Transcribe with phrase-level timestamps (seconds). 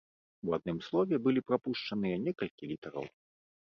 [0.47, 3.05] У адным слове былі прапушчаныя некалькі літараў.